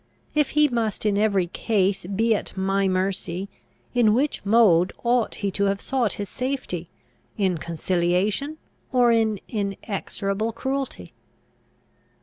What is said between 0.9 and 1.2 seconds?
in